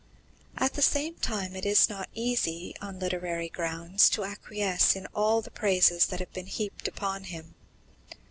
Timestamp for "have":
6.19-6.33